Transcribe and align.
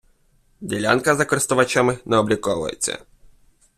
Ділянка 0.61 1.15
за 1.15 1.25
користувачами 1.25 1.97
не 2.05 2.17
обліковується. 2.17 2.99